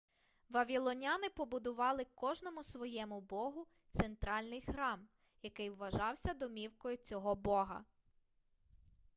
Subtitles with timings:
[0.49, 5.07] вавілоняни побудували кожному своєму богу центральний храм
[5.41, 7.85] який вважався домівкою цього бога